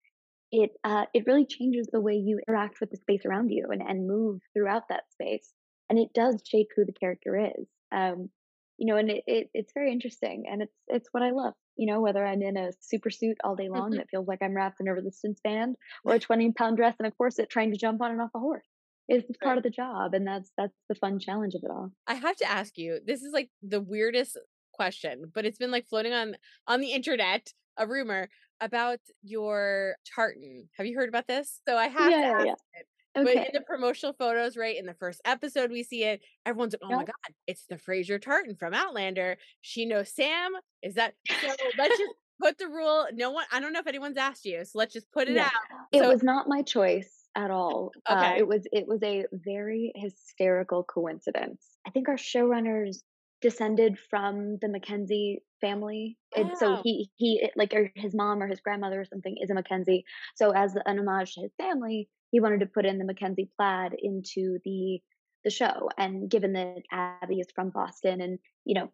it 0.55 0.71
uh, 0.85 1.07
it 1.13 1.25
really 1.27 1.47
changes 1.47 1.89
the 1.91 2.01
way 2.01 2.15
you 2.15 2.41
interact 2.47 2.81
with 2.81 2.91
the 2.91 2.97
space 2.97 3.23
around 3.27 3.51
you 3.51 3.67
and, 3.71 3.83
and 3.83 4.07
move 4.07 4.41
throughout 4.53 4.85
that 4.89 5.03
space. 5.11 5.53
And 5.91 5.99
it 5.99 6.09
does 6.15 6.43
shape 6.47 6.69
who 6.75 6.85
the 6.85 6.93
character 6.93 7.37
is. 7.37 7.67
Um, 7.93 8.31
you 8.79 8.93
know, 8.93 8.97
and 8.97 9.11
it, 9.11 9.25
it, 9.27 9.51
it's 9.53 9.73
very 9.75 9.93
interesting 9.93 10.45
and 10.51 10.63
it's 10.63 10.75
it's 10.87 11.09
what 11.11 11.25
I 11.25 11.31
love. 11.31 11.55
You 11.77 11.93
know, 11.93 12.01
whether 12.01 12.25
I'm 12.25 12.41
in 12.41 12.57
a 12.57 12.71
super 12.81 13.11
suit 13.11 13.37
all 13.43 13.57
day 13.57 13.69
long 13.69 13.91
mm-hmm. 13.91 13.97
that 13.97 14.11
feels 14.11 14.29
like 14.29 14.39
I'm 14.43 14.55
wrapped 14.55 14.81
in 14.81 14.87
a 14.87 14.95
resistance 14.95 15.41
band 15.43 15.75
or 16.05 16.15
a 16.15 16.19
20 16.21 16.53
pound 16.53 16.77
dress 16.77 16.95
and 16.99 17.09
a 17.09 17.11
corset 17.11 17.51
trying 17.51 17.73
to 17.73 17.79
jump 17.79 18.01
on 18.01 18.13
and 18.13 18.21
off 18.21 18.31
a 18.35 18.39
horse. 18.39 18.67
It's 19.09 19.27
right. 19.29 19.41
part 19.47 19.59
of 19.59 19.65
the 19.65 19.71
job 19.71 20.15
and 20.15 20.27
that's 20.27 20.53
that's 20.57 20.77
the 20.89 20.95
fun 20.95 21.19
challenge 21.19 21.55
of 21.55 21.63
it 21.65 21.71
all. 21.71 21.91
I 22.07 22.15
have 22.15 22.37
to 22.37 22.51
ask 22.51 22.79
you, 22.79 23.01
this 23.05 23.23
is 23.23 23.33
like 23.33 23.51
the 23.61 23.81
weirdest 23.81 24.39
question, 24.73 25.33
but 25.35 25.45
it's 25.45 25.59
been 25.59 25.73
like 25.73 25.89
floating 25.89 26.13
on 26.13 26.37
on 26.69 26.81
the 26.81 26.93
internet, 26.93 27.53
a 27.77 27.87
rumor 27.87 28.29
about 28.61 29.01
your 29.23 29.97
tartan. 30.15 30.69
Have 30.77 30.87
you 30.87 30.97
heard 30.97 31.09
about 31.09 31.27
this? 31.27 31.61
So 31.69 31.77
I 31.77 31.89
have 31.89 32.11
yeah, 32.11 32.21
to 32.21 32.27
ask 32.27 32.47
yeah. 32.47 32.53
it. 32.53 32.87
Okay. 33.17 33.35
But 33.35 33.47
in 33.47 33.51
the 33.53 33.61
promotional 33.61 34.13
photos, 34.19 34.57
right 34.57 34.77
in 34.77 34.87
the 34.87 34.95
first 34.95 35.21
episode, 35.25 35.71
we 35.71 35.85
see 35.85 36.03
it. 36.03 36.21
Everyone's 36.47 36.75
like, 36.75 36.81
"Oh 36.85 36.91
yep. 36.91 36.99
my 36.99 37.05
god, 37.05 37.35
it's 37.47 37.65
the 37.69 37.79
Fraser 37.79 38.19
Tartan 38.19 38.57
from 38.57 38.75
Outlander." 38.75 39.37
She 39.61 39.87
knows 39.87 40.13
Sam. 40.13 40.51
Is 40.83 40.95
that 40.95 41.15
so? 41.29 41.49
let's 41.79 41.97
just 41.97 42.15
put 42.43 42.59
the 42.59 42.67
rule. 42.67 43.07
No 43.13 43.31
one. 43.31 43.45
I 43.53 43.61
don't 43.61 43.73
know 43.73 43.79
if 43.79 43.87
anyone's 43.87 44.17
asked 44.17 44.45
you, 44.45 44.65
so 44.65 44.79
let's 44.79 44.93
just 44.93 45.11
put 45.13 45.29
it 45.29 45.35
yeah. 45.35 45.45
out. 45.45 45.87
It 45.93 46.01
so, 46.01 46.09
was 46.09 46.25
not 46.25 46.49
my 46.49 46.63
choice 46.63 47.11
at 47.37 47.53
all. 47.53 47.93
Uh, 48.09 48.15
okay. 48.15 48.35
Uh, 48.35 48.39
it 48.39 48.49
was. 48.49 48.67
It 48.73 48.89
was 48.89 49.03
a 49.05 49.27
very 49.33 49.93
hysterical 49.95 50.83
coincidence. 50.83 51.65
I 51.87 51.91
think 51.91 52.09
our 52.09 52.17
showrunners 52.17 52.99
descended 53.45 53.99
from 54.09 54.57
the 54.63 54.69
Mackenzie 54.69 55.43
family. 55.61 56.17
And 56.35 56.57
so 56.57 56.81
he 56.83 57.11
he 57.17 57.47
like 57.57 57.75
or 57.75 57.93
his 57.95 58.15
mom 58.15 58.43
or 58.43 58.47
his 58.47 58.61
grandmother 58.61 59.03
or 59.03 59.05
something 59.05 59.37
is 59.39 59.51
a 59.51 59.55
Mackenzie. 59.55 60.07
So 60.35 60.53
as 60.53 60.75
an 60.87 60.99
homage 60.99 61.35
to 61.35 61.43
his 61.43 61.53
family, 61.59 62.09
he 62.31 62.41
wanted 62.41 62.61
to 62.61 62.67
put 62.67 62.87
in 62.87 62.99
the 62.99 63.05
Mackenzie 63.05 63.51
plaid 63.59 63.93
into 64.03 64.61
the 64.65 65.01
the 65.45 65.51
show. 65.51 65.91
And 65.99 66.31
given 66.31 66.55
that 66.55 66.85
Abby 66.91 67.41
is 67.41 67.49
from 67.55 67.69
Boston 67.69 68.23
and 68.23 68.39
you 68.65 68.77
know 68.77 68.91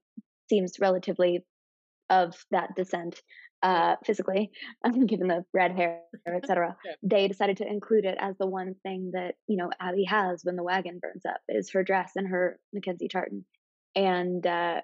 seems 0.49 0.81
relatively 0.81 1.47
of 2.11 2.35
that 2.51 2.75
descent 2.75 3.23
uh, 3.63 3.95
physically, 4.05 4.51
given 5.07 5.29
the 5.29 5.45
red 5.55 5.77
hair, 5.77 6.01
etc., 6.27 6.77
yeah. 6.85 6.93
they 7.05 7.29
decided 7.29 7.59
to 7.59 7.69
include 7.69 8.05
it 8.05 8.19
as 8.19 8.37
the 8.39 8.49
one 8.49 8.75
thing 8.83 9.13
that 9.15 9.37
you 9.47 9.57
know 9.57 9.71
Abby 9.81 10.03
has 10.05 10.41
when 10.43 10.57
the 10.57 10.65
wagon 10.65 10.99
burns 11.01 11.25
up 11.25 11.41
is 11.49 11.71
her 11.71 11.85
dress 11.85 12.15
and 12.17 12.27
her 12.27 12.59
Mackenzie 12.73 13.07
tartan. 13.07 13.45
And 13.95 14.47
uh, 14.47 14.81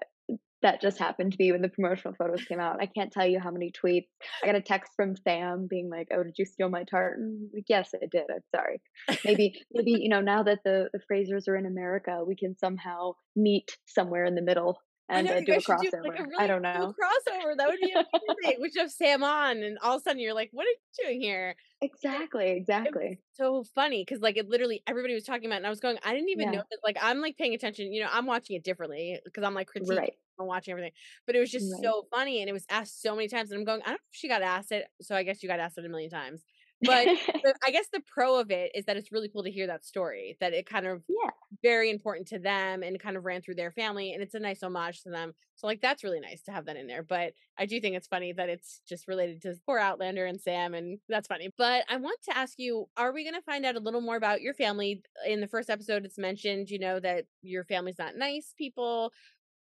that 0.61 0.81
just 0.81 0.97
happened 0.97 1.31
to 1.31 1.37
be 1.37 1.51
when 1.51 1.61
the 1.61 1.69
promotional 1.69 2.15
photos 2.15 2.43
came 2.43 2.59
out. 2.59 2.81
I 2.81 2.87
can't 2.87 3.11
tell 3.11 3.25
you 3.25 3.39
how 3.39 3.51
many 3.51 3.71
tweets. 3.71 4.07
I 4.43 4.47
got 4.47 4.55
a 4.55 4.61
text 4.61 4.93
from 4.95 5.15
Sam 5.15 5.67
being 5.69 5.89
like, 5.89 6.07
"Oh, 6.11 6.23
did 6.23 6.35
you 6.37 6.45
steal 6.45 6.69
my 6.69 6.83
tartan?" 6.83 7.49
Like, 7.53 7.65
yes, 7.69 7.91
I 7.95 8.05
did. 8.09 8.23
I'm 8.29 8.41
sorry. 8.55 8.81
Maybe, 9.23 9.53
maybe 9.71 9.91
you 9.91 10.09
know, 10.09 10.21
now 10.21 10.43
that 10.43 10.59
the 10.65 10.89
the 10.93 10.99
Frasers 11.11 11.47
are 11.47 11.55
in 11.55 11.65
America, 11.65 12.23
we 12.25 12.35
can 12.35 12.57
somehow 12.57 13.13
meet 13.35 13.77
somewhere 13.85 14.25
in 14.25 14.35
the 14.35 14.41
middle 14.41 14.79
and 15.09 15.27
know, 15.27 15.37
uh, 15.37 15.41
do 15.41 15.55
a 15.55 15.59
should 15.59 15.77
crossover. 15.77 15.91
do, 16.03 16.03
like, 16.03 16.19
a 16.19 16.23
I 16.37 16.45
really 16.45 16.47
don't 16.47 16.63
cool 16.73 16.89
know. 16.89 16.95
crossover. 16.99 17.55
That 17.57 17.67
would 17.69 17.79
be 17.79 17.91
amazing. 17.93 18.61
Which 18.61 18.73
have 18.77 18.91
Sam 18.91 19.23
on, 19.23 19.57
and 19.63 19.77
all 19.79 19.95
of 19.95 20.01
a 20.01 20.03
sudden 20.03 20.19
you're 20.21 20.33
like, 20.33 20.49
"What 20.51 20.65
are 20.65 20.69
you 20.69 20.77
doing 21.05 21.21
here?" 21.21 21.55
exactly, 21.81 22.49
exactly. 22.51 23.19
so 23.33 23.63
funny 23.63 24.01
because 24.03 24.21
like 24.21 24.37
it 24.37 24.49
literally 24.49 24.81
everybody 24.87 25.13
was 25.13 25.23
talking 25.23 25.45
about, 25.45 25.55
it, 25.55 25.59
and 25.59 25.67
I 25.67 25.69
was 25.69 25.79
going, 25.79 25.97
I 26.03 26.13
didn't 26.13 26.29
even 26.29 26.51
know 26.51 26.63
that. 26.69 26.79
Like 26.83 26.97
I'm 27.01 27.21
like 27.21 27.37
paying 27.37 27.53
attention. 27.53 27.93
You 27.93 28.03
know, 28.03 28.09
I'm 28.11 28.25
watching 28.25 28.55
it 28.55 28.63
differently 28.63 29.19
because 29.23 29.43
I'm 29.43 29.53
like 29.53 29.69
critiquing. 29.69 29.97
right, 29.97 30.13
I'm 30.39 30.47
watching 30.47 30.71
everything, 30.71 30.91
but 31.25 31.35
it 31.35 31.39
was 31.39 31.51
just 31.51 31.71
right. 31.73 31.83
so 31.83 32.07
funny, 32.11 32.41
and 32.41 32.49
it 32.49 32.53
was 32.53 32.65
asked 32.69 33.01
so 33.01 33.15
many 33.15 33.27
times, 33.27 33.51
and 33.51 33.59
I'm 33.59 33.65
going, 33.65 33.81
I 33.81 33.85
don't 33.87 33.93
know 33.93 34.09
if 34.11 34.17
she 34.17 34.27
got 34.27 34.41
asked 34.41 34.71
it, 34.71 34.87
so 35.01 35.15
I 35.15 35.23
guess 35.23 35.43
you 35.43 35.49
got 35.49 35.59
asked 35.59 35.77
it 35.77 35.85
a 35.85 35.89
million 35.89 36.09
times. 36.09 36.43
But 36.81 37.07
I 37.65 37.71
guess 37.71 37.87
the 37.91 38.01
pro 38.07 38.39
of 38.39 38.51
it 38.51 38.71
is 38.75 38.85
that 38.85 38.97
it's 38.97 39.11
really 39.11 39.29
cool 39.29 39.43
to 39.43 39.51
hear 39.51 39.67
that 39.67 39.85
story. 39.85 40.37
That 40.39 40.53
it 40.53 40.67
kind 40.69 40.85
of 40.85 41.01
yeah, 41.09 41.31
very 41.63 41.89
important 41.89 42.27
to 42.29 42.39
them 42.39 42.83
and 42.83 42.99
kind 42.99 43.17
of 43.17 43.25
ran 43.25 43.41
through 43.41 43.55
their 43.55 43.71
family 43.71 44.13
and 44.13 44.21
it's 44.21 44.33
a 44.35 44.39
nice 44.39 44.61
homage 44.61 45.01
to 45.03 45.09
them. 45.09 45.33
So 45.55 45.65
like 45.65 45.81
that's 45.81 46.03
really 46.03 46.19
nice 46.19 46.43
to 46.43 46.51
have 46.51 46.65
that 46.65 46.77
in 46.77 46.85
there 46.85 47.01
but 47.01 47.33
i 47.57 47.65
do 47.65 47.81
think 47.81 47.95
it's 47.95 48.07
funny 48.07 48.31
that 48.31 48.47
it's 48.47 48.81
just 48.87 49.07
related 49.07 49.41
to 49.41 49.55
poor 49.65 49.79
outlander 49.79 50.25
and 50.27 50.39
sam 50.39 50.75
and 50.75 50.99
that's 51.09 51.27
funny. 51.27 51.49
But 51.57 51.83
i 51.89 51.97
want 51.97 52.19
to 52.25 52.37
ask 52.37 52.55
you 52.57 52.87
are 52.95 53.11
we 53.11 53.23
going 53.23 53.35
to 53.35 53.41
find 53.41 53.65
out 53.65 53.75
a 53.75 53.79
little 53.79 54.01
more 54.01 54.15
about 54.15 54.41
your 54.41 54.53
family? 54.53 55.01
In 55.25 55.41
the 55.41 55.47
first 55.47 55.69
episode 55.69 56.05
it's 56.05 56.17
mentioned 56.17 56.69
you 56.69 56.79
know 56.79 56.99
that 56.99 57.25
your 57.41 57.63
family's 57.63 57.99
not 57.99 58.15
nice 58.15 58.53
people. 58.57 59.11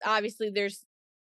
Obviously 0.05 0.49
there's 0.49 0.85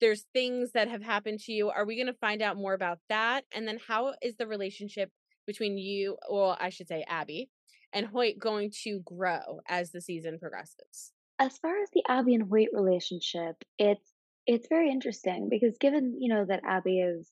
there's 0.01 0.25
things 0.33 0.73
that 0.73 0.89
have 0.89 1.03
happened 1.03 1.39
to 1.39 1.53
you. 1.53 1.71
Are 1.71 1.85
we 1.85 1.95
going 1.95 2.09
to 2.09 2.19
find 2.19 2.43
out 2.43 2.57
more 2.57 2.75
about 2.75 2.99
that? 3.09 3.45
And 3.55 3.69
then 3.69 3.79
how 3.87 4.15
is 4.21 4.35
the 4.35 4.49
relationship 4.49 5.13
between 5.47 5.79
you 5.79 6.17
or 6.29 6.57
i 6.61 6.69
should 6.69 6.89
say 6.89 7.05
abby 7.09 7.51
and 7.93 8.07
Hoyt 8.07 8.39
going 8.39 8.73
to 8.85 9.01
grow 9.01 9.61
as 9.69 9.91
the 9.91 10.01
season 10.01 10.39
progresses. 10.39 11.13
as 11.39 11.59
far 11.59 11.83
as 11.83 11.89
the 11.93 12.03
Abby 12.09 12.35
and 12.35 12.49
Hoyt 12.49 12.69
relationship, 12.73 13.57
it's 13.79 14.13
it's 14.47 14.69
very 14.69 14.91
interesting 14.91 15.49
because 15.49 15.77
given 15.79 16.17
you 16.19 16.33
know 16.33 16.45
that 16.45 16.63
Abby 16.67 17.01
is 17.01 17.29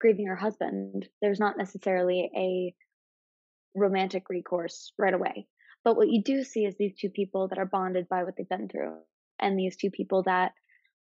grieving 0.00 0.26
her 0.26 0.36
husband, 0.36 1.08
there's 1.20 1.40
not 1.40 1.58
necessarily 1.58 2.30
a 2.36 2.74
romantic 3.78 4.28
recourse 4.28 4.92
right 4.98 5.14
away. 5.14 5.46
But 5.84 5.96
what 5.96 6.08
you 6.08 6.22
do 6.22 6.42
see 6.44 6.64
is 6.64 6.74
these 6.76 6.96
two 6.98 7.10
people 7.10 7.48
that 7.48 7.58
are 7.58 7.66
bonded 7.66 8.08
by 8.08 8.24
what 8.24 8.36
they've 8.36 8.48
been 8.48 8.68
through, 8.68 8.96
and 9.38 9.58
these 9.58 9.76
two 9.76 9.90
people 9.90 10.22
that, 10.24 10.52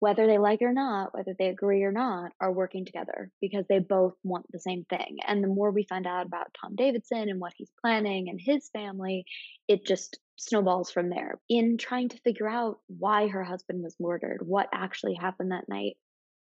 whether 0.00 0.26
they 0.26 0.38
like 0.38 0.62
it 0.62 0.64
or 0.64 0.72
not, 0.72 1.14
whether 1.14 1.34
they 1.38 1.48
agree 1.48 1.82
or 1.82 1.92
not, 1.92 2.32
are 2.40 2.52
working 2.52 2.84
together 2.86 3.30
because 3.40 3.66
they 3.68 3.78
both 3.78 4.14
want 4.24 4.46
the 4.50 4.58
same 4.58 4.84
thing. 4.84 5.18
And 5.26 5.44
the 5.44 5.48
more 5.48 5.70
we 5.70 5.84
find 5.84 6.06
out 6.06 6.26
about 6.26 6.56
Tom 6.60 6.74
Davidson 6.74 7.28
and 7.28 7.38
what 7.38 7.52
he's 7.56 7.70
planning 7.82 8.28
and 8.30 8.40
his 8.42 8.68
family, 8.70 9.26
it 9.68 9.86
just 9.86 10.18
snowballs 10.36 10.90
from 10.90 11.10
there. 11.10 11.38
In 11.50 11.76
trying 11.76 12.08
to 12.08 12.18
figure 12.18 12.48
out 12.48 12.78
why 12.86 13.28
her 13.28 13.44
husband 13.44 13.82
was 13.82 13.94
murdered, 14.00 14.40
what 14.40 14.70
actually 14.72 15.14
happened 15.14 15.52
that 15.52 15.68
night, 15.68 15.96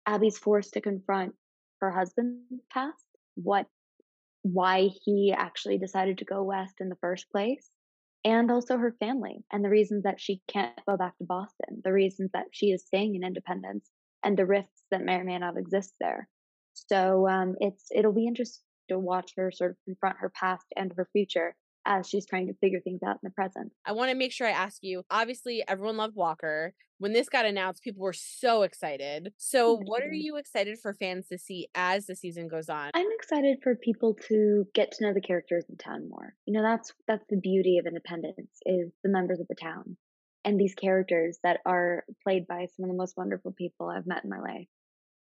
Abby's 0.05 0.37
forced 0.37 0.73
to 0.73 0.81
confront 0.81 1.35
her 1.81 1.91
husband's 1.91 2.63
past, 2.71 3.05
what 3.35 3.67
why 4.41 4.89
he 5.03 5.33
actually 5.35 5.77
decided 5.77 6.19
to 6.19 6.25
go 6.25 6.43
west 6.43 6.75
in 6.79 6.87
the 6.87 6.95
first 7.01 7.29
place 7.29 7.69
and 8.29 8.51
also 8.51 8.77
her 8.77 8.95
family 8.99 9.43
and 9.51 9.65
the 9.65 9.69
reasons 9.69 10.03
that 10.03 10.21
she 10.21 10.41
can't 10.47 10.79
go 10.87 10.95
back 10.95 11.17
to 11.17 11.23
Boston, 11.23 11.81
the 11.83 11.91
reasons 11.91 12.29
that 12.33 12.45
she 12.51 12.67
is 12.67 12.85
staying 12.85 13.15
in 13.15 13.23
Independence, 13.23 13.89
and 14.23 14.37
the 14.37 14.45
rifts 14.45 14.83
that 14.91 15.03
may 15.03 15.15
or 15.15 15.23
may 15.23 15.39
not 15.39 15.57
exist 15.57 15.93
there. 15.99 16.29
So 16.73 17.27
um, 17.27 17.55
it's 17.59 17.87
it'll 17.91 18.13
be 18.13 18.27
interesting 18.27 18.63
to 18.89 18.99
watch 18.99 19.31
her 19.35 19.51
sort 19.51 19.71
of 19.71 19.77
confront 19.85 20.17
her 20.19 20.29
past 20.29 20.65
and 20.75 20.93
her 20.95 21.07
future 21.11 21.55
as 21.89 22.07
she's 22.07 22.25
trying 22.25 22.47
to 22.47 22.53
figure 22.61 22.79
things 22.79 23.01
out 23.05 23.15
in 23.15 23.19
the 23.23 23.31
present. 23.31 23.71
I 23.85 23.91
want 23.91 24.11
to 24.11 24.15
make 24.15 24.31
sure 24.31 24.47
I 24.47 24.51
ask 24.51 24.77
you 24.81 25.03
obviously, 25.11 25.63
everyone 25.67 25.97
loved 25.97 26.15
Walker. 26.15 26.73
When 26.99 27.13
this 27.13 27.29
got 27.29 27.45
announced, 27.45 27.81
people 27.81 28.03
were 28.03 28.13
so 28.13 28.63
excited. 28.63 29.31
So, 29.37 29.79
what 29.85 30.03
are 30.03 30.11
you 30.11 30.35
excited 30.35 30.77
for 30.79 30.93
fans 30.93 31.27
to 31.29 31.37
see 31.37 31.67
as 31.73 32.05
the 32.05 32.15
season 32.15 32.49
goes 32.49 32.69
on? 32.69 32.91
I'm 32.93 33.07
excited 33.17 33.59
for 33.63 33.75
people 33.75 34.15
to 34.27 34.65
get 34.75 34.91
to 34.93 35.05
know 35.05 35.13
the 35.13 35.21
characters 35.21 35.65
in 35.69 35.77
town 35.77 36.09
more. 36.09 36.33
You 36.45 36.53
know, 36.53 36.61
that's 36.61 36.93
that's 37.07 37.25
the 37.29 37.37
beauty 37.37 37.77
of 37.77 37.87
Independence 37.87 38.51
is 38.65 38.91
the 39.03 39.09
members 39.09 39.39
of 39.39 39.47
the 39.47 39.55
town 39.55 39.97
and 40.45 40.59
these 40.59 40.75
characters 40.75 41.39
that 41.43 41.59
are 41.65 42.03
played 42.23 42.47
by 42.47 42.67
some 42.75 42.83
of 42.85 42.89
the 42.89 42.97
most 42.97 43.17
wonderful 43.17 43.53
people 43.57 43.89
I've 43.89 44.07
met 44.07 44.23
in 44.23 44.29
my 44.29 44.39
life. 44.39 44.67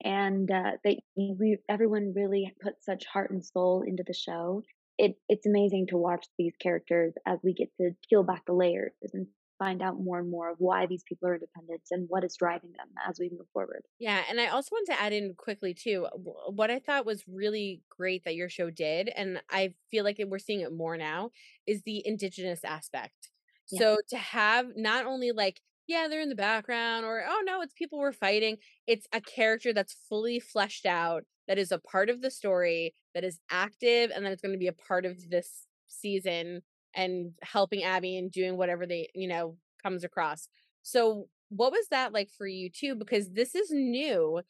And 0.04 0.50
uh, 0.50 0.72
that 0.84 0.96
we 1.16 1.58
everyone 1.68 2.12
really 2.14 2.52
put 2.60 2.82
such 2.82 3.06
heart 3.06 3.30
and 3.30 3.44
soul 3.44 3.84
into 3.86 4.02
the 4.06 4.14
show. 4.14 4.62
It 5.02 5.16
it's 5.28 5.46
amazing 5.46 5.88
to 5.88 5.96
watch 5.96 6.24
these 6.38 6.54
characters 6.62 7.12
as 7.26 7.38
we 7.42 7.52
get 7.52 7.68
to 7.78 7.90
peel 8.08 8.22
back 8.22 8.46
the 8.46 8.52
layers 8.52 8.92
and 9.12 9.26
find 9.58 9.82
out 9.82 9.96
more 9.98 10.18
and 10.18 10.30
more 10.30 10.50
of 10.50 10.56
why 10.58 10.86
these 10.86 11.02
people 11.08 11.28
are 11.28 11.34
independent 11.34 11.82
and 11.90 12.06
what 12.08 12.24
is 12.24 12.36
driving 12.36 12.72
them 12.72 12.88
as 13.08 13.18
we 13.20 13.28
move 13.30 13.46
forward. 13.52 13.82
Yeah, 14.00 14.20
and 14.28 14.40
I 14.40 14.46
also 14.46 14.70
want 14.72 14.86
to 14.86 15.00
add 15.00 15.12
in 15.12 15.34
quickly 15.36 15.74
too. 15.74 16.06
What 16.48 16.70
I 16.70 16.78
thought 16.78 17.06
was 17.06 17.22
really 17.28 17.82
great 17.88 18.24
that 18.24 18.34
your 18.34 18.48
show 18.48 18.70
did, 18.70 19.08
and 19.14 19.40
I 19.50 19.74
feel 19.90 20.04
like 20.04 20.20
we're 20.26 20.38
seeing 20.38 20.60
it 20.60 20.72
more 20.72 20.96
now, 20.96 21.30
is 21.66 21.82
the 21.82 22.02
indigenous 22.04 22.64
aspect. 22.64 23.30
Yeah. 23.70 23.78
So 23.78 23.98
to 24.10 24.16
have 24.16 24.66
not 24.76 25.06
only 25.06 25.32
like, 25.32 25.60
yeah, 25.86 26.06
they're 26.08 26.20
in 26.20 26.28
the 26.28 26.34
background, 26.34 27.04
or 27.04 27.24
oh 27.28 27.42
no, 27.44 27.60
it's 27.60 27.74
people 27.74 27.98
we're 27.98 28.12
fighting. 28.12 28.56
It's 28.86 29.06
a 29.12 29.20
character 29.20 29.72
that's 29.72 29.96
fully 30.08 30.40
fleshed 30.40 30.86
out, 30.86 31.24
that 31.48 31.58
is 31.58 31.72
a 31.72 31.78
part 31.78 32.08
of 32.08 32.22
the 32.22 32.30
story, 32.30 32.94
that 33.14 33.24
is 33.24 33.38
active, 33.50 34.10
and 34.14 34.24
that 34.24 34.32
it's 34.32 34.42
going 34.42 34.52
to 34.52 34.58
be 34.58 34.68
a 34.68 34.72
part 34.72 35.04
of 35.04 35.30
this 35.30 35.66
season 35.88 36.62
and 36.94 37.32
helping 37.42 37.82
Abby 37.82 38.16
and 38.16 38.30
doing 38.30 38.56
whatever 38.56 38.86
they, 38.86 39.08
you 39.14 39.28
know, 39.28 39.56
comes 39.82 40.04
across. 40.04 40.48
So 40.82 41.28
what 41.48 41.72
was 41.72 41.86
that 41.90 42.12
like 42.12 42.30
for 42.36 42.46
you 42.46 42.70
too? 42.70 42.94
Because 42.94 43.30
this 43.30 43.54
is 43.54 43.70
new, 43.70 44.40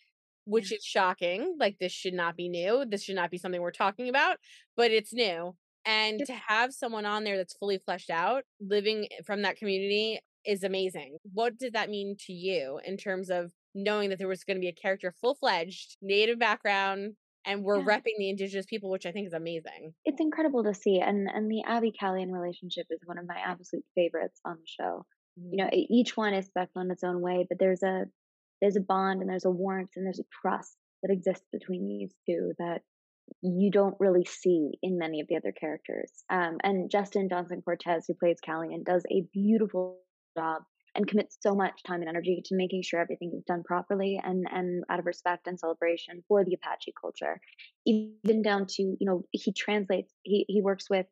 which 0.44 0.72
is 0.72 0.84
shocking. 0.84 1.56
Like 1.58 1.78
this 1.78 1.92
should 1.92 2.14
not 2.14 2.36
be 2.36 2.48
new. 2.48 2.84
This 2.88 3.02
should 3.04 3.16
not 3.16 3.30
be 3.30 3.38
something 3.38 3.60
we're 3.60 3.70
talking 3.70 4.08
about, 4.08 4.38
but 4.76 4.90
it's 4.90 5.12
new. 5.12 5.54
And 5.84 6.24
to 6.26 6.32
have 6.32 6.72
someone 6.72 7.06
on 7.06 7.24
there 7.24 7.36
that's 7.36 7.56
fully 7.56 7.78
fleshed 7.78 8.10
out, 8.10 8.44
living 8.60 9.08
from 9.24 9.42
that 9.42 9.56
community 9.56 10.20
is 10.46 10.62
amazing. 10.64 11.16
What 11.32 11.58
did 11.58 11.74
that 11.74 11.90
mean 11.90 12.16
to 12.26 12.32
you 12.32 12.80
in 12.84 12.96
terms 12.96 13.30
of 13.30 13.52
knowing 13.74 14.10
that 14.10 14.18
there 14.18 14.28
was 14.28 14.44
going 14.44 14.56
to 14.56 14.60
be 14.60 14.68
a 14.68 14.72
character 14.72 15.14
full 15.20 15.34
fledged, 15.34 15.96
native 16.02 16.38
background, 16.38 17.14
and 17.44 17.64
we're 17.64 17.78
Yeah. 17.78 17.84
repping 17.98 18.16
the 18.18 18.28
indigenous 18.30 18.66
people, 18.66 18.90
which 18.90 19.06
I 19.06 19.12
think 19.12 19.26
is 19.26 19.32
amazing. 19.32 19.94
it's 20.04 20.20
incredible 20.20 20.62
to 20.64 20.74
see 20.74 21.00
and 21.00 21.28
and 21.28 21.50
the 21.50 21.62
abby 21.66 21.92
calian 21.92 22.30
relationship 22.32 22.86
is 22.90 23.00
one 23.04 23.18
of 23.18 23.26
my 23.26 23.36
absolute 23.38 23.84
favorites 23.96 24.40
on 24.44 24.56
the 24.56 24.66
show 24.66 25.04
you 25.36 25.56
know 25.56 25.68
e- 25.72 25.86
each 25.90 26.16
one 26.16 26.34
is 26.34 26.46
special 26.46 26.80
in 26.82 26.90
its 26.90 27.02
own 27.02 27.20
way 27.20 27.46
but 27.48 27.58
there's 27.58 27.82
a 27.82 28.04
there's 28.60 28.76
a 28.76 28.80
bond 28.80 29.20
and 29.22 29.30
there's 29.30 29.44
a 29.44 29.50
warmth 29.50 29.90
and 29.96 30.04
there's 30.06 30.20
a 30.20 30.24
trust 30.40 30.76
that 31.02 31.10
exists 31.12 31.46
between 31.52 31.88
these 31.88 32.14
two 32.28 32.52
that 32.58 32.82
you 33.42 33.70
don't 33.70 33.96
really 33.98 34.24
see 34.24 34.72
in 34.82 34.98
many 34.98 35.20
of 35.20 35.26
the 35.28 35.36
other 35.36 35.52
characters 35.52 36.12
um, 36.30 36.58
and 36.62 36.90
justin 36.90 37.28
johnson 37.28 37.60
cortez 37.62 38.04
who 38.06 38.14
plays 38.14 38.38
calian 38.46 38.84
does 38.84 39.04
a 39.10 39.22
beautiful 39.32 39.98
job 40.36 40.62
and 40.94 41.06
commits 41.06 41.38
so 41.40 41.54
much 41.54 41.82
time 41.86 42.00
and 42.00 42.08
energy 42.08 42.42
to 42.44 42.54
making 42.54 42.82
sure 42.82 43.00
everything 43.00 43.32
is 43.34 43.44
done 43.44 43.62
properly 43.62 44.20
and 44.22 44.46
and 44.50 44.84
out 44.90 44.98
of 44.98 45.06
respect 45.06 45.46
and 45.46 45.58
celebration 45.58 46.22
for 46.28 46.44
the 46.44 46.54
apache 46.54 46.92
culture. 47.00 47.40
Even 47.86 48.42
down 48.42 48.66
to 48.66 48.82
you 48.82 48.96
know 49.00 49.22
he 49.30 49.52
translates 49.52 50.12
he 50.22 50.44
he 50.48 50.60
works 50.60 50.90
with 50.90 51.06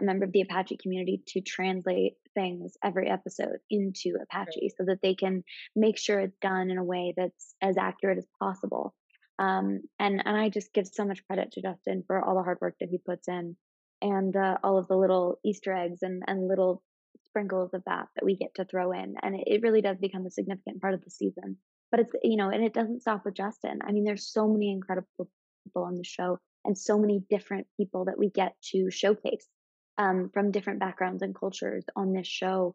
a 0.00 0.04
member 0.04 0.24
of 0.24 0.32
the 0.32 0.42
apache 0.42 0.78
community 0.80 1.22
to 1.28 1.40
translate 1.40 2.14
things 2.34 2.76
every 2.82 3.08
episode 3.08 3.58
into 3.70 4.16
apache 4.22 4.72
so 4.76 4.84
that 4.84 5.00
they 5.02 5.14
can 5.14 5.44
make 5.74 5.98
sure 5.98 6.20
it's 6.20 6.38
done 6.40 6.70
in 6.70 6.78
a 6.78 6.84
way 6.84 7.14
that's 7.16 7.54
as 7.60 7.76
accurate 7.76 8.18
as 8.18 8.26
possible. 8.40 8.94
Um 9.40 9.80
and 9.98 10.22
and 10.24 10.36
i 10.36 10.48
just 10.48 10.72
give 10.72 10.86
so 10.86 11.04
much 11.04 11.26
credit 11.26 11.50
to 11.52 11.62
justin 11.62 12.04
for 12.06 12.24
all 12.24 12.36
the 12.36 12.44
hard 12.44 12.58
work 12.60 12.76
that 12.78 12.88
he 12.88 12.98
puts 12.98 13.26
in 13.26 13.56
and 14.00 14.36
uh, 14.36 14.58
all 14.62 14.78
of 14.78 14.86
the 14.86 14.96
little 14.96 15.40
easter 15.44 15.72
eggs 15.72 16.00
and 16.02 16.22
and 16.28 16.46
little 16.46 16.82
sprinkles 17.24 17.74
of 17.74 17.82
that 17.86 18.06
that 18.14 18.24
we 18.24 18.36
get 18.36 18.54
to 18.56 18.64
throw 18.64 18.92
in 18.92 19.14
and 19.22 19.34
it, 19.34 19.44
it 19.46 19.62
really 19.62 19.80
does 19.80 19.98
become 19.98 20.26
a 20.26 20.30
significant 20.30 20.80
part 20.80 20.94
of 20.94 21.02
the 21.04 21.10
season. 21.10 21.56
But 21.90 22.00
it's 22.00 22.12
you 22.22 22.36
know 22.36 22.50
and 22.50 22.64
it 22.64 22.74
doesn't 22.74 23.02
stop 23.02 23.24
with 23.24 23.34
justin. 23.34 23.80
I 23.86 23.92
mean 23.92 24.04
there's 24.04 24.30
so 24.30 24.48
many 24.48 24.70
incredible 24.70 25.28
people 25.64 25.84
on 25.84 25.96
the 25.96 26.04
show 26.04 26.38
and 26.64 26.76
so 26.76 26.98
many 26.98 27.22
different 27.30 27.66
people 27.76 28.06
that 28.06 28.18
we 28.18 28.30
get 28.30 28.54
to 28.72 28.90
showcase 28.90 29.46
um, 29.98 30.30
from 30.32 30.50
different 30.50 30.80
backgrounds 30.80 31.22
and 31.22 31.34
cultures 31.34 31.84
on 31.94 32.12
this 32.12 32.26
show. 32.26 32.74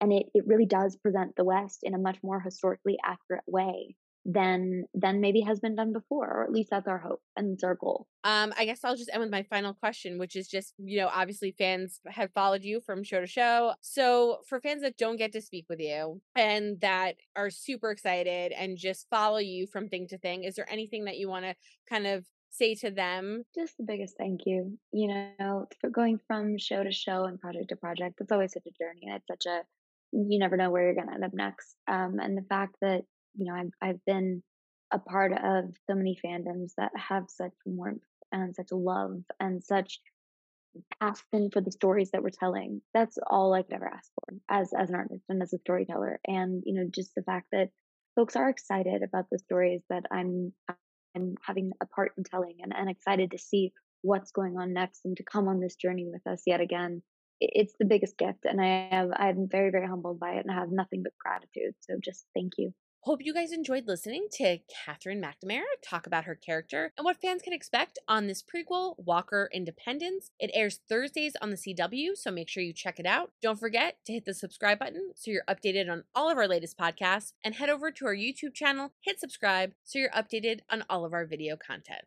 And 0.00 0.12
it, 0.12 0.26
it 0.34 0.46
really 0.46 0.66
does 0.66 0.96
present 0.96 1.34
the 1.36 1.44
west 1.44 1.80
in 1.82 1.94
a 1.94 1.98
much 1.98 2.18
more 2.22 2.38
historically 2.38 2.98
accurate 3.04 3.44
way 3.46 3.96
than 4.30 4.84
than 4.92 5.22
maybe 5.22 5.40
has 5.40 5.58
been 5.58 5.74
done 5.74 5.90
before 5.90 6.30
or 6.30 6.44
at 6.44 6.52
least 6.52 6.68
that's 6.70 6.86
our 6.86 6.98
hope 6.98 7.22
and 7.34 7.54
it's 7.54 7.64
our 7.64 7.74
goal 7.74 8.06
Um, 8.24 8.52
I 8.58 8.66
guess 8.66 8.80
I'll 8.84 8.94
just 8.94 9.08
end 9.10 9.22
with 9.22 9.30
my 9.30 9.42
final 9.44 9.72
question, 9.72 10.18
which 10.18 10.36
is 10.36 10.48
just, 10.48 10.74
you 10.76 10.98
know, 10.98 11.08
obviously 11.08 11.54
fans 11.56 12.00
have 12.06 12.30
followed 12.32 12.62
you 12.62 12.82
from 12.84 13.02
show 13.02 13.20
to 13.20 13.26
show. 13.26 13.72
So 13.80 14.40
for 14.46 14.60
fans 14.60 14.82
that 14.82 14.98
don't 14.98 15.16
get 15.16 15.32
to 15.32 15.40
speak 15.40 15.64
with 15.70 15.80
you 15.80 16.20
and 16.36 16.78
that 16.82 17.14
are 17.36 17.48
super 17.48 17.90
excited 17.90 18.52
and 18.52 18.76
just 18.76 19.06
follow 19.08 19.38
you 19.38 19.66
from 19.66 19.88
thing 19.88 20.08
to 20.08 20.18
thing, 20.18 20.44
is 20.44 20.56
there 20.56 20.70
anything 20.70 21.04
that 21.06 21.16
you 21.16 21.28
want 21.28 21.46
to 21.46 21.54
kind 21.88 22.06
of 22.06 22.26
say 22.50 22.74
to 22.74 22.90
them? 22.90 23.44
just 23.54 23.76
the 23.78 23.84
biggest 23.84 24.14
thank 24.18 24.40
you 24.44 24.78
you 24.92 25.08
know 25.38 25.66
for 25.80 25.88
going 25.90 26.18
from 26.26 26.58
show 26.58 26.82
to 26.82 26.92
show 26.92 27.24
and 27.24 27.40
project 27.40 27.68
to 27.68 27.76
project 27.76 28.20
it's 28.20 28.32
always 28.32 28.52
such 28.52 28.66
a 28.66 28.82
journey 28.82 29.02
and 29.06 29.16
it's 29.16 29.26
such 29.26 29.46
a 29.46 29.62
you 30.12 30.38
never 30.38 30.56
know 30.56 30.70
where 30.70 30.84
you're 30.84 30.94
going 30.94 31.06
to 31.06 31.14
end 31.14 31.24
up 31.24 31.34
next 31.34 31.76
um, 31.86 32.18
and 32.20 32.36
the 32.36 32.46
fact 32.48 32.74
that 32.80 33.02
you 33.38 33.46
know, 33.46 33.54
I've, 33.54 33.70
I've 33.80 34.04
been 34.04 34.42
a 34.92 34.98
part 34.98 35.32
of 35.32 35.64
so 35.86 35.94
many 35.94 36.18
fandoms 36.24 36.72
that 36.76 36.92
have 36.96 37.24
such 37.28 37.52
warmth 37.64 38.02
and 38.32 38.54
such 38.54 38.72
love 38.72 39.22
and 39.40 39.62
such 39.62 40.00
passion 41.00 41.50
for 41.52 41.60
the 41.60 41.72
stories 41.72 42.10
that 42.10 42.22
we're 42.22 42.30
telling. 42.30 42.82
That's 42.94 43.18
all 43.26 43.54
I 43.54 43.62
could 43.62 43.74
ever 43.74 43.88
ask 43.88 44.10
for 44.14 44.36
as 44.48 44.72
as 44.78 44.90
an 44.90 44.96
artist 44.96 45.24
and 45.28 45.42
as 45.42 45.52
a 45.52 45.58
storyteller. 45.58 46.20
And 46.26 46.62
you 46.66 46.74
know, 46.74 46.88
just 46.92 47.14
the 47.14 47.22
fact 47.22 47.48
that 47.52 47.68
folks 48.16 48.36
are 48.36 48.48
excited 48.48 49.02
about 49.02 49.26
the 49.30 49.38
stories 49.38 49.82
that 49.90 50.04
I'm 50.10 50.52
I'm 51.14 51.34
having 51.42 51.72
a 51.80 51.86
part 51.86 52.12
in 52.16 52.24
telling 52.24 52.56
and, 52.62 52.74
and 52.76 52.90
excited 52.90 53.30
to 53.32 53.38
see 53.38 53.72
what's 54.02 54.30
going 54.30 54.56
on 54.58 54.72
next 54.72 55.00
and 55.04 55.16
to 55.16 55.24
come 55.24 55.48
on 55.48 55.60
this 55.60 55.76
journey 55.76 56.06
with 56.10 56.26
us 56.26 56.42
yet 56.46 56.60
again. 56.60 57.02
It's 57.40 57.74
the 57.78 57.86
biggest 57.86 58.18
gift 58.18 58.44
and 58.44 58.60
I 58.60 58.88
have 58.90 59.10
I'm 59.14 59.48
very, 59.50 59.70
very 59.70 59.86
humbled 59.86 60.20
by 60.20 60.32
it 60.32 60.44
and 60.44 60.50
I 60.50 60.54
have 60.54 60.70
nothing 60.70 61.02
but 61.02 61.12
gratitude. 61.18 61.74
So 61.80 61.94
just 62.02 62.26
thank 62.34 62.54
you. 62.58 62.74
Hope 63.02 63.24
you 63.24 63.32
guys 63.32 63.52
enjoyed 63.52 63.86
listening 63.86 64.26
to 64.32 64.58
Katherine 64.68 65.22
McNamara 65.22 65.62
talk 65.82 66.06
about 66.06 66.24
her 66.24 66.34
character 66.34 66.92
and 66.98 67.04
what 67.04 67.20
fans 67.20 67.42
can 67.42 67.52
expect 67.52 67.98
on 68.08 68.26
this 68.26 68.42
prequel, 68.42 68.96
Walker 68.98 69.48
Independence. 69.54 70.32
It 70.40 70.50
airs 70.52 70.80
Thursdays 70.88 71.34
on 71.40 71.50
the 71.50 71.56
CW, 71.56 72.16
so 72.16 72.32
make 72.32 72.48
sure 72.48 72.62
you 72.62 72.72
check 72.72 72.98
it 72.98 73.06
out. 73.06 73.30
Don't 73.40 73.58
forget 73.58 73.98
to 74.06 74.12
hit 74.12 74.24
the 74.24 74.34
subscribe 74.34 74.80
button 74.80 75.12
so 75.14 75.30
you're 75.30 75.44
updated 75.48 75.88
on 75.88 76.04
all 76.14 76.28
of 76.28 76.36
our 76.36 76.48
latest 76.48 76.76
podcasts, 76.76 77.32
and 77.44 77.54
head 77.54 77.70
over 77.70 77.92
to 77.92 78.04
our 78.04 78.16
YouTube 78.16 78.52
channel, 78.52 78.92
hit 79.00 79.20
subscribe 79.20 79.72
so 79.84 80.00
you're 80.00 80.10
updated 80.10 80.60
on 80.68 80.84
all 80.90 81.04
of 81.04 81.12
our 81.12 81.24
video 81.24 81.56
content. 81.56 82.02